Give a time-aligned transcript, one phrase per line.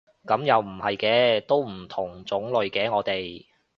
[0.25, 3.45] 噉又唔係嘅，都唔同種類嘅我哋